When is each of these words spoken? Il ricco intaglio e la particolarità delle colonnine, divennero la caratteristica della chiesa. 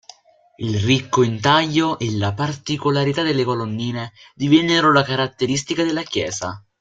Il 0.55 0.79
ricco 0.79 1.21
intaglio 1.21 1.99
e 1.99 2.11
la 2.17 2.33
particolarità 2.33 3.21
delle 3.21 3.43
colonnine, 3.43 4.13
divennero 4.33 4.91
la 4.91 5.03
caratteristica 5.03 5.83
della 5.83 6.01
chiesa. 6.01 6.59